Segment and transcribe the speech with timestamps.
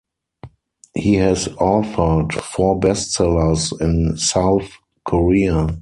[0.95, 4.71] He has authored four bestsellers in South
[5.05, 5.79] Korea.